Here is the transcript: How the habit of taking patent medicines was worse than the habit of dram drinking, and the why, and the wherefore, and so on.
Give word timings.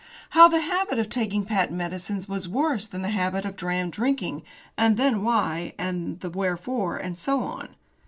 How 0.31 0.47
the 0.47 0.61
habit 0.61 0.97
of 0.97 1.09
taking 1.09 1.45
patent 1.45 1.77
medicines 1.77 2.27
was 2.27 2.49
worse 2.49 2.87
than 2.87 3.03
the 3.03 3.09
habit 3.11 3.45
of 3.45 3.55
dram 3.55 3.91
drinking, 3.91 4.41
and 4.75 4.97
the 4.97 5.11
why, 5.11 5.75
and 5.77 6.19
the 6.21 6.29
wherefore, 6.31 6.97
and 6.97 7.15
so 7.19 7.43
on. 7.43 7.75